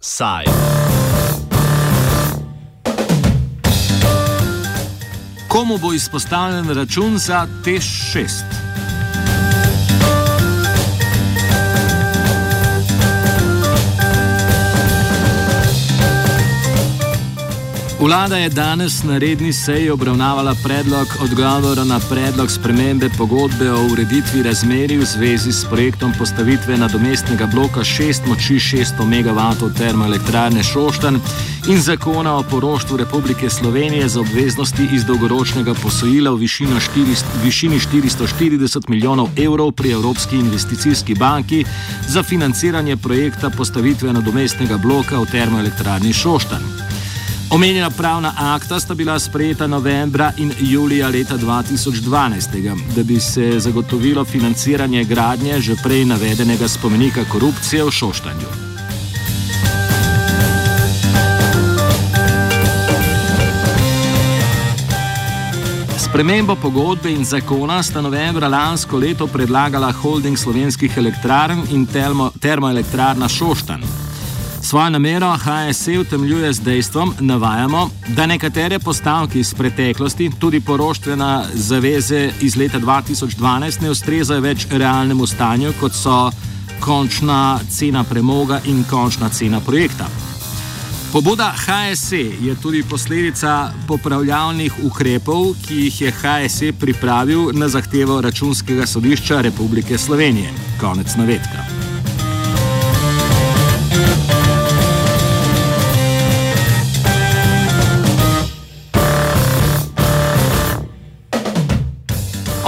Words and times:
Saj. 0.00 0.44
Komu 5.48 5.78
bo 5.78 5.92
izpostavljen 5.92 6.70
račun 6.70 7.18
za 7.18 7.46
TEŠ 7.64 7.84
6? 8.14 8.28
Vlada 18.00 18.36
je 18.36 18.48
danes 18.48 19.02
na 19.02 19.18
redni 19.18 19.52
seji 19.52 19.90
obravnavala 19.90 20.54
predlog 20.64 21.08
odgovora 21.22 21.84
na 21.84 22.00
predlog 22.10 22.50
spremembe 22.50 23.10
pogodbe 23.18 23.72
o 23.72 23.86
ureditvi 23.92 24.42
razmeri 24.42 24.96
v 24.96 25.04
zvezi 25.04 25.52
s 25.52 25.64
projektom 25.70 26.12
postavitve 26.18 26.76
nadomestnega 26.76 27.46
bloka 27.46 27.80
6 27.80 28.26
moči 28.26 28.54
600 28.54 29.04
MW 29.04 29.72
termoelektrarne 29.78 30.62
Šoštan 30.62 31.20
in 31.68 31.80
zakona 31.80 32.36
o 32.36 32.42
poroštvu 32.42 32.96
Republike 32.96 33.50
Slovenije 33.50 34.08
za 34.08 34.20
obveznosti 34.20 34.88
iz 34.92 35.04
dolgoročnega 35.04 35.74
posojila 35.74 36.30
v 36.30 36.38
400, 36.38 37.24
višini 37.44 37.80
440 37.80 38.88
milijonov 38.88 39.28
evrov 39.36 39.72
pri 39.72 39.92
Evropski 39.92 40.36
investicijski 40.36 41.14
banki 41.14 41.64
za 42.08 42.22
financiranje 42.22 42.96
projekta 42.96 43.50
postavitve 43.50 44.12
nadomestnega 44.12 44.78
bloka 44.78 45.18
v 45.20 45.26
termoelektrarni 45.26 46.12
Šoštan. 46.12 46.90
Omenjena 47.50 47.90
pravna 47.90 48.32
akta 48.36 48.80
sta 48.80 48.94
bila 48.94 49.18
sprejeta 49.18 49.66
novembra 49.66 50.32
in 50.36 50.52
julija 50.60 51.08
leta 51.08 51.38
2012, 51.38 52.76
da 52.96 53.02
bi 53.02 53.20
se 53.20 53.60
zagotovilo 53.60 54.24
financiranje 54.24 55.04
gradnje 55.04 55.60
že 55.60 55.74
prej 55.82 56.04
navedenega 56.04 56.68
spomenika 56.68 57.24
korupcije 57.24 57.84
v 57.84 57.90
Šoštanju. 57.90 58.46
Spremembo 65.98 66.56
pogodbe 66.56 67.10
in 67.10 67.24
zakona 67.24 67.82
sta 67.82 68.00
novembra 68.00 68.48
lansko 68.48 68.98
leto 68.98 69.26
predlagala 69.26 69.92
holding 69.92 70.38
slovenskih 70.38 70.98
elektrarn 70.98 71.66
in 71.70 71.86
termoelektrarna 72.40 73.28
Šoštan. 73.28 74.09
Svojo 74.70 74.90
namero 74.90 75.36
HSE 75.36 75.98
utemljuje 75.98 76.52
z 76.52 76.60
dejstvom, 76.60 77.14
navajamo, 77.20 77.90
da 78.08 78.26
nekatere 78.26 78.78
postavke 78.78 79.40
iz 79.40 79.54
preteklosti, 79.54 80.30
tudi 80.38 80.60
poroštvena 80.60 81.44
zaveze 81.54 82.30
iz 82.40 82.56
leta 82.56 82.78
2012, 82.78 83.82
ne 83.82 83.90
ustrezajo 83.90 84.40
več 84.40 84.66
realnemu 84.70 85.26
stanju, 85.26 85.72
kot 85.80 85.98
so 85.98 86.30
končna 86.80 87.58
cena 87.70 88.04
premoga 88.04 88.60
in 88.64 88.84
končna 88.90 89.28
cena 89.28 89.60
projekta. 89.60 90.06
Pobuda 91.12 91.50
HSE 91.50 92.24
je 92.40 92.54
tudi 92.62 92.86
posledica 92.86 93.72
popravljalnih 93.88 94.84
ukrepov, 94.86 95.54
ki 95.66 95.84
jih 95.84 96.00
je 96.00 96.16
HSE 96.22 96.72
pripravil 96.72 97.50
na 97.52 97.68
zahtevo 97.68 98.20
Računskega 98.20 98.86
sodišča 98.86 99.40
Republike 99.40 99.98
Slovenije. 99.98 100.54
Konec 100.80 101.16
navedka. 101.16 101.89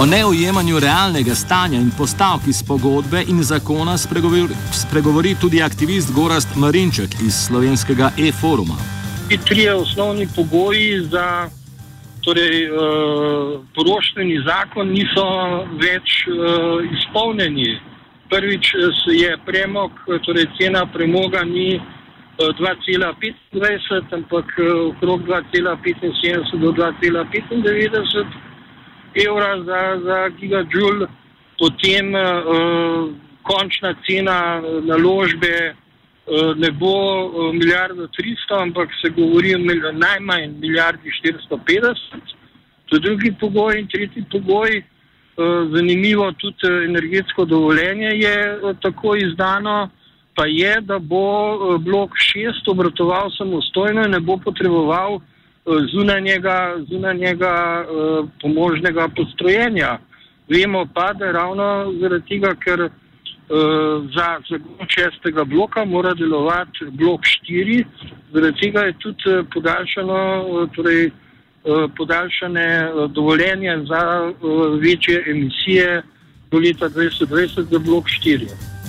O 0.03 0.05
neujemanju 0.05 0.79
realnega 0.79 1.35
stanja 1.35 1.79
in 1.79 1.91
postavk 1.97 2.47
iz 2.47 2.57
pogodbe 2.67 3.21
in 3.27 3.37
zakona 3.43 3.97
spregovori, 3.97 4.55
spregovori 4.81 5.31
tudi 5.41 5.61
aktivist 5.63 6.11
Gorast 6.15 6.55
Marinček 6.55 7.11
iz 7.27 7.35
slovenskega 7.47 8.09
e-foruma. 8.25 8.75
Ti 9.29 9.37
trije 9.47 9.73
osnovni 9.73 10.27
pogoji 10.35 10.99
za 11.13 11.49
torej, 12.25 12.67
uh, 12.67 12.75
poroštveni 13.75 14.43
zakon 14.49 14.91
niso 14.91 15.25
več 15.85 16.27
uh, 16.27 16.35
izpolnjeni. 16.97 17.79
Prvič 18.29 18.75
je 19.23 19.37
premog, 19.45 19.91
torej 20.25 20.49
cena 20.59 20.85
premoga 20.93 21.47
ni 21.47 21.77
uh, 21.79 21.83
2,25, 22.59 24.17
ampak 24.19 24.45
okrog 24.91 25.21
2,75 25.31 26.59
do 26.59 26.71
2,95 26.71 28.52
evra 29.15 29.63
za, 29.63 29.99
za 30.03 30.29
gigajoule, 30.29 31.07
potem 31.59 32.13
uh, 32.15 33.09
končna 33.43 33.95
cena 34.07 34.61
naložbe 34.61 35.73
uh, 35.73 36.57
ne 36.57 36.71
bo 36.71 36.95
uh, 37.25 37.53
milijardo 37.53 38.07
300, 38.07 38.61
ampak 38.61 38.89
se 39.01 39.09
govori 39.09 39.55
o 39.55 39.59
mil 39.59 39.81
najmanj 39.93 40.59
milijardi 40.59 41.11
450. 41.25 41.95
To 42.85 42.95
je 42.95 42.99
drugi 42.99 43.33
pogoj 43.39 43.79
in 43.79 43.87
tretji 43.87 44.23
pogoj. 44.31 44.83
Zanimivo 45.73 46.31
tudi 46.31 46.67
energetsko 46.85 47.45
dovoljenje 47.45 48.05
je 48.05 48.59
tako 48.81 49.15
izdano, 49.15 49.89
pa 50.35 50.45
je, 50.45 50.81
da 50.81 50.99
bo 50.99 51.77
blok 51.77 52.11
6 52.11 52.69
obratoval 52.69 53.31
samostojno 53.37 54.03
in 54.05 54.11
ne 54.11 54.19
bo 54.19 54.37
potreboval 54.37 55.19
zunanjega, 55.65 56.75
zunanjega 56.89 57.85
uh, 57.85 58.29
pomožnega 58.41 59.07
postrojenja. 59.15 59.99
Vemo 60.49 60.85
pa, 60.93 61.13
da 61.13 61.31
ravno 61.31 61.93
zaradi 62.01 62.27
tega, 62.27 62.55
ker 62.55 62.81
uh, 62.81 62.91
za 64.15 64.27
zagon 64.49 64.87
šestega 64.87 65.43
bloka 65.43 65.85
mora 65.85 66.13
delovati 66.13 66.89
blok 66.91 67.21
4, 67.47 67.83
zaradi 68.33 68.59
tega 68.61 68.79
je 68.79 68.93
tudi 68.99 69.29
eh, 69.31 69.43
podaljšano, 69.53 70.67
torej, 70.75 71.07
uh, 71.07 71.91
podaljšane 71.97 72.67
dovoljenje 73.09 73.77
za 73.87 74.31
uh, 74.41 74.79
večje 74.81 75.23
emisije 75.27 76.01
do 76.51 76.59
leta 76.59 76.89
2020 76.89 77.61
za 77.71 77.79
blok 77.79 78.05
4. 78.05 78.82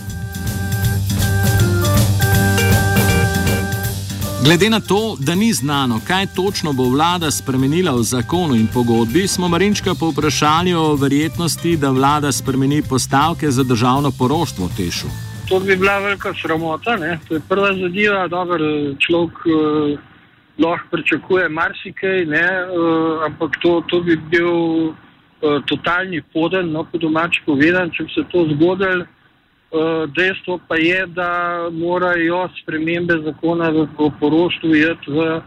Glede 4.44 4.71
na 4.71 4.81
to, 4.81 5.16
da 5.19 5.34
ni 5.34 5.53
znano, 5.53 6.00
kaj 6.06 6.27
točno 6.37 6.72
bo 6.72 6.84
vlada 6.84 7.31
spremenila 7.31 7.93
v 7.93 8.03
zakonu 8.03 8.55
in 8.55 8.66
pogodbi, 8.75 9.28
smo 9.28 9.49
Marinčka 9.49 9.94
povprašali 10.00 10.75
o 10.75 10.94
verjetnosti, 10.94 11.77
da 11.77 11.91
vlada 11.91 12.32
spremeni 12.32 12.83
postavke 12.88 13.50
za 13.50 13.62
državno 13.62 14.10
poroštvo 14.19 14.69
Tešu. 14.77 15.09
To 15.49 15.60
bi 15.60 15.77
bila 15.77 15.99
velika 15.99 16.34
sramota. 16.43 16.97
Ne? 16.97 17.19
To 17.28 17.34
je 17.34 17.41
prva 17.49 17.72
zadeva, 17.72 18.28
da 18.28 18.44
človek 19.06 19.33
uh, 19.33 19.99
lahko 20.59 20.88
pričakuje 20.91 21.49
marsikaj, 21.49 22.22
uh, 22.25 23.25
ampak 23.27 23.50
to, 23.62 23.83
to 23.88 24.00
bi 24.00 24.16
bil 24.31 24.53
uh, 24.53 24.93
totalni 25.66 26.22
poden, 26.33 26.72
no, 26.72 26.84
po 26.84 26.99
domač 26.99 27.41
povedan, 27.47 27.91
če 27.91 28.04
bi 28.04 28.10
se 28.12 28.28
to 28.33 28.44
zgodilo. 28.53 29.09
Eh, 29.75 30.07
dejstvo 30.07 30.61
pa 30.69 30.77
je, 30.77 31.07
da 31.07 31.31
morajo 31.73 32.49
spremembe 32.62 33.15
zakona 33.25 33.73
o 33.99 34.11
poroštvu 34.21 34.75
iti 34.75 35.11
v 35.11 35.41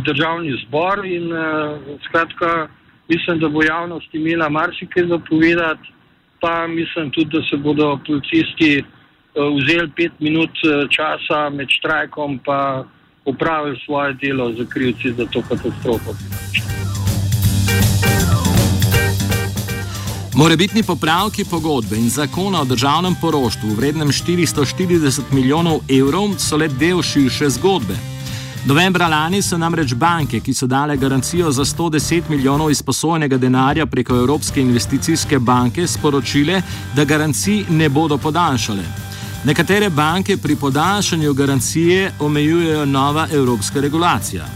državni 0.00 0.52
zbor 0.66 1.04
in 1.04 1.32
uh, 1.32 1.76
skratka, 2.08 2.68
mislim, 3.08 3.38
da 3.40 3.48
bo 3.48 3.62
javnost 3.62 4.14
imela 4.14 4.48
marsikaj 4.48 5.06
zapovedati, 5.06 5.92
pa 6.40 6.66
mislim 6.66 7.10
tudi, 7.10 7.30
da 7.32 7.42
se 7.50 7.56
bodo 7.56 7.98
policisti 8.06 8.82
uh, 8.84 9.44
vzeli 9.56 9.90
pet 9.96 10.12
minut 10.20 10.50
časa 10.90 11.48
med 11.50 11.68
štrajkom 11.68 12.38
pa 12.44 12.84
upravili 13.24 13.80
svoje 13.84 14.12
delo 14.12 14.52
za 14.52 14.64
krivci 14.72 15.12
za 15.12 15.26
to 15.26 15.42
katastrofo. 15.48 16.12
Morebitni 20.38 20.82
popravki 20.82 21.44
pogodbe 21.44 21.96
in 21.96 22.10
zakona 22.10 22.60
o 22.60 22.64
državnem 22.64 23.14
poroštvu 23.20 23.68
vrednem 23.74 24.08
440 24.08 25.32
milijonov 25.32 25.80
evrov 25.88 26.36
so 26.38 26.56
le 26.56 26.68
del 26.68 27.02
širše 27.02 27.48
zgodbe. 27.50 27.96
Novembra 28.66 29.08
lani 29.08 29.42
so 29.42 29.58
namreč 29.58 29.94
banke, 29.94 30.40
ki 30.40 30.54
so 30.54 30.66
dale 30.66 30.96
garancijo 30.96 31.50
za 31.50 31.64
110 31.64 32.30
milijonov 32.30 32.70
izposojenega 32.70 33.36
denarja 33.36 33.86
preko 33.86 34.14
Evropske 34.14 34.60
investicijske 34.60 35.38
banke, 35.38 35.86
sporočile, 35.86 36.62
da 36.94 37.04
garancij 37.04 37.64
ne 37.70 37.88
bodo 37.88 38.18
podaljšale. 38.18 38.86
Nekatere 39.44 39.90
banke 39.90 40.36
pri 40.36 40.56
podaljšanju 40.56 41.34
garancije 41.34 42.12
omejujejo 42.20 42.86
nova 42.86 43.28
evropska 43.32 43.80
regulacija. 43.80 44.46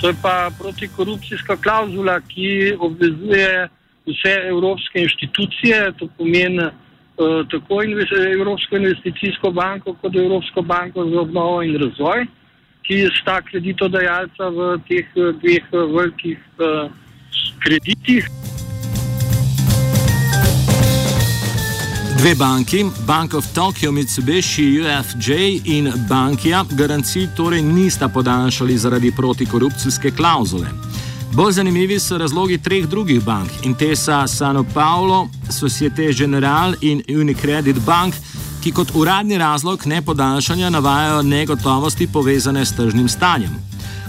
To 0.00 0.08
je 0.08 0.14
pa 0.22 0.50
protikorupcijska 0.58 1.56
klauzula, 1.56 2.20
ki 2.20 2.76
obvezuje 2.78 3.68
vse 4.06 4.34
evropske 4.48 5.02
inštitucije, 5.02 5.92
to 5.98 6.08
pomeni 6.18 6.62
eh, 6.62 6.70
tako 7.50 7.82
Evropsko 8.32 8.76
investicijsko 8.76 9.50
banko 9.50 9.94
kot 9.94 10.16
Evropsko 10.16 10.62
banko 10.62 11.04
za 11.10 11.20
obnovo 11.20 11.62
in 11.62 11.76
razvoj, 11.78 12.26
ki 12.82 13.08
sta 13.20 13.42
kreditodajalca 13.42 14.48
v 14.48 14.78
teh 14.88 15.06
eh, 15.16 15.32
dveh 15.42 15.64
eh, 15.72 15.86
velikih 15.96 16.38
kreditih. 17.58 18.26
Dve 22.22 22.34
banki, 22.34 22.84
Bank 23.06 23.34
of 23.34 23.46
Tokyo, 23.54 23.92
Mitsubishi 23.92 24.80
UFJ 24.80 25.32
in 25.64 25.92
Bankija, 26.08 26.64
garancij 26.70 27.26
torej 27.36 27.62
nista 27.62 28.08
podaljšali 28.08 28.76
zaradi 28.78 29.12
protikorupcijske 29.16 30.10
klauzule. 30.10 30.91
Bolj 31.34 31.52
zanimivi 31.52 31.98
so 31.98 32.18
razlogi 32.18 32.58
treh 32.62 32.86
drugih 32.86 33.24
bank: 33.24 33.50
Intesa, 33.64 34.26
Sano 34.26 34.64
Paulo, 34.74 35.28
Societe 35.50 36.12
Generale 36.12 36.76
in 36.80 37.02
Unicredit 37.20 37.76
Bank, 37.86 38.14
ki 38.62 38.72
kot 38.72 38.88
uradni 38.94 39.38
razlog 39.38 39.86
nepodaljšanja 39.86 40.70
navajajo 40.70 41.22
negotovosti 41.22 42.08
povezane 42.12 42.64
s 42.64 42.76
tržnim 42.76 43.08
stanjem. 43.08 43.50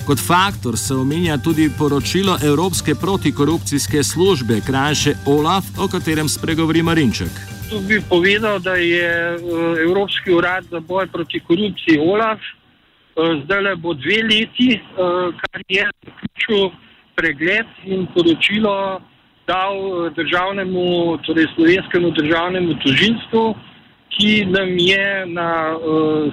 Kot 0.07 0.19
faktor 0.19 0.77
se 0.77 0.95
omenja 0.95 1.37
tudi 1.37 1.71
poročilo 1.77 2.37
Evropske 2.43 2.95
protikorupcijske 2.95 4.03
službe, 4.03 4.61
krajše 4.65 5.15
OLAF, 5.25 5.65
o 5.79 5.87
katerem 5.87 6.29
spregovori 6.29 6.83
Marinček 6.83 7.53
tu 7.73 7.79
bi 7.79 8.01
povedal, 8.09 8.59
da 8.59 8.75
je 8.75 9.35
eh, 9.35 9.81
Evropski 9.83 10.31
urad 10.31 10.63
za 10.71 10.79
boj 10.79 11.07
proti 11.07 11.39
korupciji 11.39 11.99
OLAF 11.99 12.39
eh, 12.39 13.41
zdaj 13.43 13.61
le 13.61 13.75
bo 13.75 13.93
dve 13.93 14.19
leti, 14.29 14.69
eh, 14.73 14.79
kar 15.41 15.61
je 15.67 15.89
zaključil 16.05 16.69
pregled 17.15 17.67
in 17.85 18.07
poročilo 18.13 19.01
dal 19.47 20.09
državnemu, 20.15 21.17
torej 21.25 21.47
slovenskemu 21.55 22.11
državnemu 22.11 22.79
tožilstvu, 22.83 23.55
ki 24.13 24.45
nam 24.45 24.77
je 24.77 25.25
na 25.25 25.75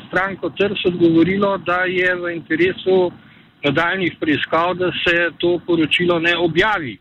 stranko 0.06 0.50
TRS 0.50 0.84
odgovorilo, 0.86 1.58
da 1.58 1.84
je 1.84 2.14
v 2.14 2.34
interesu 2.36 3.10
nadaljnih 3.64 4.16
preiskav, 4.20 4.74
da 4.74 4.92
se 5.04 5.30
to 5.38 5.58
poročilo 5.66 6.18
ne 6.18 6.36
objavi. 6.36 6.98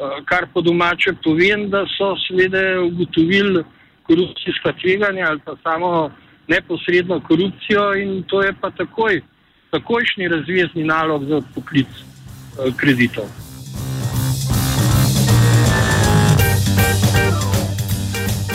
Eh, 0.00 0.22
kar 0.24 0.46
po 0.54 0.60
domače 0.60 1.12
povem, 1.24 1.68
da 1.70 1.84
so 1.96 2.14
seveda 2.24 2.80
ugotovili 2.82 3.64
korupcijska 4.02 4.72
tveganja 4.80 5.26
ali 5.28 5.40
pa 5.44 5.56
samo 5.62 6.10
neposredno 6.48 7.20
korupcijo 7.20 7.94
in 7.94 8.22
to 8.22 8.42
je 8.42 8.54
pa 8.60 8.70
takoj, 8.70 9.20
takojšnji 9.70 10.28
razvezni 10.28 10.84
nalog 10.84 11.24
za 11.24 11.40
poklic 11.54 11.88
eh, 11.88 12.09
kreditov. 12.76 13.24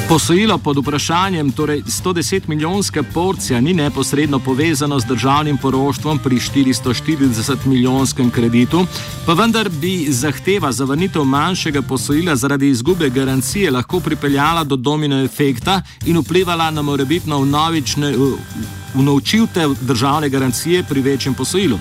Posojilo 0.09 0.57
pod 0.57 0.77
vprašanjem, 0.77 1.51
torej 1.51 1.81
110 1.81 2.41
milijonska 2.47 3.03
porcija, 3.03 3.61
ni 3.61 3.73
neposredno 3.73 4.39
povezano 4.39 4.99
z 4.99 5.05
državnim 5.05 5.57
poroštvom 5.57 6.19
pri 6.19 6.35
440 6.35 7.55
milijonskem 7.65 8.29
kreditu, 8.29 8.85
pa 9.25 9.33
vendar 9.33 9.69
bi 9.69 10.05
zahteva 10.09 10.71
za 10.71 10.85
vrnitev 10.85 11.23
manjšega 11.23 11.81
posojila 11.81 12.35
zaradi 12.35 12.69
izgube 12.69 13.09
garancije 13.09 13.71
lahko 13.71 13.99
pripeljala 13.99 14.63
do 14.63 14.75
domino 14.75 15.23
efekta 15.23 15.81
in 16.05 16.17
vplivala 16.17 16.71
na 16.71 16.81
morebitno 16.81 17.39
unovčitev 18.95 19.73
državne 19.81 20.29
garancije 20.29 20.83
pri 20.83 21.01
večjem 21.01 21.33
posojilu. 21.33 21.79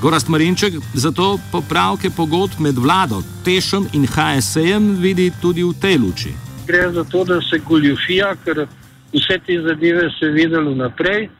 Gorast 0.00 0.28
Marinček 0.28 0.74
zato 0.94 1.38
popravke 1.52 2.10
pogodb 2.10 2.60
med 2.60 2.78
vlado, 2.78 3.22
Tešom 3.44 3.88
in 3.92 4.06
HSE-jem 4.06 4.96
vidi 5.00 5.32
tudi 5.42 5.62
v 5.62 5.74
tej 5.80 5.98
luči 5.98 6.32
gre 6.70 6.92
za 6.92 7.04
to, 7.04 7.24
da 7.24 7.40
se 7.40 7.58
goljufija, 7.58 8.34
ker 8.44 8.66
vse 9.12 9.38
te 9.46 9.58
zadeve 9.62 10.10
se 10.18 10.26
je 10.26 10.32
vedelo 10.32 10.74
naprej, 10.74 11.24
eh, 11.24 11.30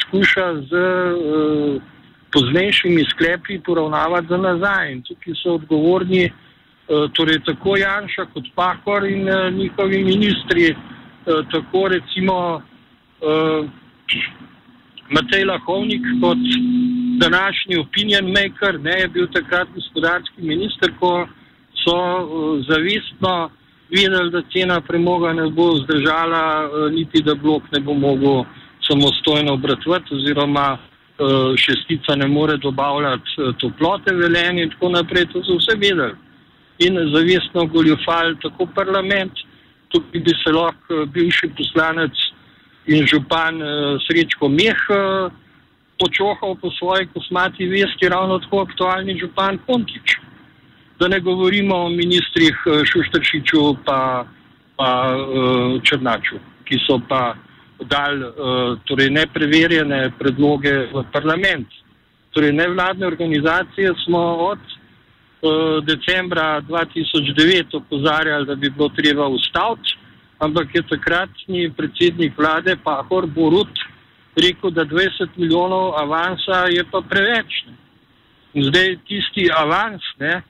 skuša 0.00 0.46
z 0.70 0.72
uh, 0.74 1.82
poznejšimi 2.32 3.04
sklepi 3.10 3.60
poravnavati 3.66 4.26
za 4.30 4.36
nazaj. 4.36 4.92
In 4.92 5.02
tukaj 5.02 5.34
so 5.42 5.54
odgovorni 5.54 6.24
uh, 6.28 7.10
torej 7.12 7.40
tako 7.46 7.76
Janša 7.76 8.26
kot 8.34 8.44
Pahor 8.54 9.06
in 9.08 9.28
uh, 9.28 9.52
njihovi 9.52 10.04
ministri, 10.04 10.76
tako 11.52 11.88
recimo 11.88 12.62
Matej 15.10 15.44
Lahovnik 15.44 16.04
kot 16.22 16.38
današnji 17.18 17.76
opinion 17.76 18.30
maker, 18.32 18.80
ne 18.80 19.00
je 19.00 19.08
bil 19.08 19.26
takrat 19.32 19.68
gospodarski 19.74 20.42
minister, 20.42 20.92
ko 21.00 21.26
so 21.84 21.96
uh, 21.96 22.66
zavistno 22.68 23.50
videli, 23.90 24.30
da 24.30 24.42
cena 24.52 24.80
premoga 24.80 25.32
ne 25.32 25.50
bo 25.50 25.76
zdržala, 25.76 26.64
eh, 26.64 26.90
niti 26.90 27.22
da 27.22 27.34
blok 27.34 27.62
ne 27.72 27.80
bo 27.80 27.94
mogel 27.94 28.44
samostojno 28.88 29.52
obratovati, 29.52 30.14
oziroma 30.14 30.78
eh, 30.78 31.56
šestica 31.56 32.16
ne 32.16 32.26
more 32.26 32.56
dobavljati 32.56 33.30
eh, 33.38 33.52
toplote 33.58 34.14
velenja 34.14 34.62
in 34.62 34.70
tako 34.70 34.88
naprej. 34.88 35.26
To 35.32 35.44
so 35.44 35.56
vse 35.56 35.76
vedeli. 35.76 36.14
In 36.78 36.94
zavestno 37.14 37.66
goljufali 37.66 38.36
tako 38.42 38.66
parlament, 38.74 39.32
tudi 39.88 40.18
bi 40.18 40.30
se 40.44 40.52
lahko 40.52 41.06
bivši 41.06 41.50
poslanec 41.58 42.12
in 42.86 43.06
župan 43.06 43.58
Srečko 44.06 44.48
Meh 44.48 44.78
počohal 45.98 46.56
po 46.60 46.70
svoji 46.70 47.08
kosmati 47.14 47.66
vesti, 47.66 48.08
ravno 48.08 48.38
tako 48.38 48.64
aktualni 48.68 49.18
župan 49.20 49.58
Kontič 49.66 50.18
da 50.98 51.08
ne 51.08 51.20
govorimo 51.20 51.76
o 51.76 51.88
ministrih 51.88 52.56
eh, 52.66 52.84
Šuštršiču 52.84 53.76
pa, 53.84 54.26
pa 54.76 54.90
uh, 55.16 55.82
Črnaču, 55.82 56.38
ki 56.64 56.78
so 56.86 57.00
pa 57.08 57.34
dali 57.90 58.24
uh, 58.24 58.78
torej 58.86 59.10
nepreverjene 59.10 60.10
predloge 60.18 60.74
v 60.92 61.02
parlament. 61.12 61.66
Torej 62.30 62.52
nevladne 62.52 63.06
organizacije 63.06 63.94
smo 64.04 64.20
od 64.50 64.58
uh, 64.58 65.84
decembra 65.86 66.60
2009 66.68 67.76
opozarjali, 67.76 68.46
da 68.46 68.54
bi 68.54 68.70
bilo 68.70 68.88
treba 68.88 69.26
ustaviti, 69.26 69.98
ampak 70.38 70.74
je 70.74 70.82
takratni 70.82 71.70
predsednik 71.76 72.38
vlade 72.38 72.76
Pahor 72.84 73.26
Borut 73.26 73.82
rekel, 74.40 74.70
da 74.70 74.84
20 74.84 75.36
milijonov 75.36 75.94
avansa 76.00 76.66
je 76.70 76.84
pa 76.90 77.00
preveč. 77.00 77.64
Ne. 77.66 77.74
In 78.54 78.64
zdaj 78.64 78.96
tisti 79.06 79.48
avans, 79.54 80.02
ne, 80.18 80.42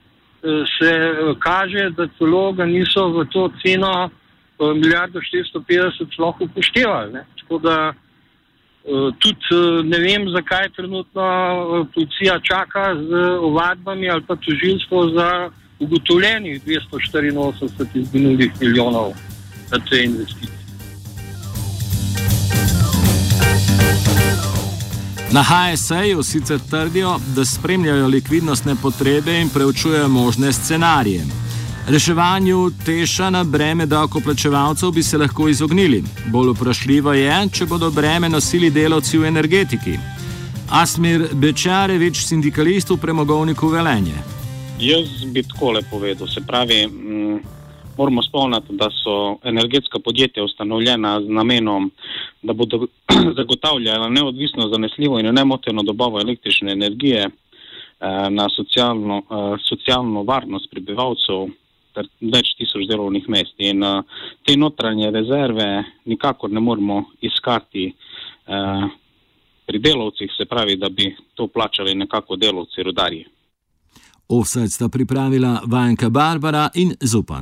se 0.79 0.89
eh, 0.89 1.35
kaže, 1.39 1.89
da 1.97 2.07
celo 2.17 2.51
ga 2.53 2.65
niso 2.65 3.09
v 3.09 3.25
to 3.29 3.49
ceno 3.61 4.09
eh, 4.09 4.73
milijardo 4.73 5.19
450 5.19 6.19
lahko 6.19 6.43
upoštevali. 6.43 7.13
Ne. 7.13 7.25
Tako 7.41 7.59
da 7.59 7.93
eh, 7.93 9.09
tudi 9.19 9.61
ne 9.83 9.99
vem, 9.99 10.29
zakaj 10.29 10.69
trenutno 10.75 11.25
policija 11.93 12.39
čaka 12.39 12.95
z 12.95 13.09
ovadbami 13.41 14.09
ali 14.09 14.23
pa 14.27 14.35
tožilstvo 14.35 15.09
za 15.09 15.49
ugotovljenih 15.79 16.63
284 16.65 17.87
izginulih 17.93 18.51
milijonov 18.61 19.13
za 19.67 19.79
te 19.89 20.03
investicije. 20.03 20.58
Na 25.31 25.43
HSE-ju 25.43 26.23
sicer 26.23 26.59
trdijo, 26.69 27.19
da 27.35 27.45
spremljajo 27.45 28.07
likvidnostne 28.07 28.75
potrebe 28.75 29.41
in 29.41 29.49
preučujejo 29.49 30.07
možne 30.07 30.53
scenarije. 30.53 31.25
Reševanju 31.87 32.71
teša 32.85 33.29
na 33.29 33.43
breme 33.43 33.85
davkoplačevalcev 33.85 34.91
bi 34.91 35.03
se 35.03 35.17
lahko 35.17 35.49
izognili. 35.49 36.03
Bolj 36.25 36.49
vprašljivo 36.51 37.13
je, 37.13 37.47
če 37.53 37.65
bodo 37.65 37.91
breme 37.91 38.29
nosili 38.29 38.69
delavci 38.69 39.17
v 39.17 39.25
energetiki. 39.25 39.99
Asmir 40.69 41.27
Bečarevič, 41.33 42.25
sindikalist 42.25 42.89
v 42.89 42.97
premogovniku 42.97 43.67
Velenje. 43.67 44.17
Jaz 44.79 45.25
bi 45.25 45.43
tako 45.43 45.71
lepo 45.71 45.87
povedal. 45.89 46.27
Se 46.27 46.41
pravi, 46.41 46.87
mm, 46.87 47.39
moramo 47.99 48.21
spomniti, 48.21 48.77
da 48.81 48.87
so 49.03 49.37
energetska 49.43 49.99
podjetja 49.99 50.43
ustanovljena 50.43 51.21
z 51.21 51.27
namenom, 51.39 51.91
da 52.41 52.53
bodo 52.53 52.87
zagotavljala 53.39 54.09
neodvisno, 54.09 54.69
zanesljivo 54.73 55.19
in 55.19 55.33
nemoteno 55.33 55.83
dobavo 55.83 56.19
električne 56.19 56.71
energije 56.71 57.21
eh, 57.25 58.29
na 58.29 58.47
socialno, 58.57 59.17
eh, 59.17 59.57
socialno 59.69 60.23
varnost 60.23 60.71
prebivalcev 60.71 61.49
ter 61.93 62.07
več 62.21 62.53
tisoč 62.57 62.87
delovnih 62.87 63.25
mest. 63.29 63.55
In 63.57 63.83
eh, 63.83 64.01
te 64.45 64.55
notranje 64.57 65.11
rezerve 65.11 65.67
nikakor 66.05 66.51
ne 66.51 66.59
moremo 66.59 67.03
iskati 67.21 67.93
pri 69.65 69.79
delovcih, 69.79 70.31
se 70.37 70.45
pravi, 70.49 70.75
da 70.81 70.89
bi 70.89 71.11
to 71.37 71.45
plačali 71.47 71.93
nekako 71.95 72.35
delovci 72.35 72.83
rodarji. 72.83 73.25
Offset 74.29 74.71
sta 74.71 74.89
pripravila 74.89 75.61
Vajenka 75.65 76.09
Barbara 76.09 76.69
in 76.73 76.95
Zupan. 77.01 77.37